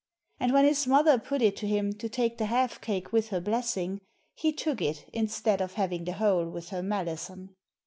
[0.39, 3.39] And when his mother put it to him to take the half cake with her
[3.39, 4.01] blessing,
[4.33, 7.53] he took it instead of having the whole with her malison.